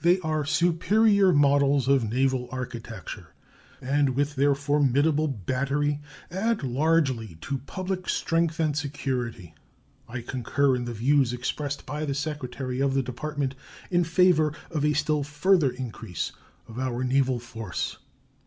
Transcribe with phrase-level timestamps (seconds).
[0.00, 3.34] They are superior models of naval architecture,
[3.82, 9.54] and with their formidable battery add largely to public strength and security.
[10.08, 13.54] I concur in the views expressed by the Secretary of the Department
[13.90, 16.32] in favor of a still further increase
[16.66, 17.98] of our naval force.